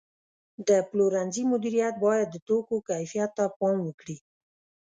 د 0.67 0.69
پلورنځي 0.89 1.43
مدیریت 1.51 1.95
باید 2.05 2.27
د 2.31 2.35
توکو 2.47 2.75
کیفیت 2.89 3.29
ته 3.37 3.45
پام 3.57 3.77
وکړي. 3.85 4.17